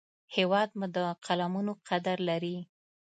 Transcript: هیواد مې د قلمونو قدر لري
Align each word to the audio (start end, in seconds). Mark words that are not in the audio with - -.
هیواد 0.35 0.69
مې 0.79 0.87
د 0.95 0.97
قلمونو 1.25 1.73
قدر 1.87 2.17
لري 2.29 2.57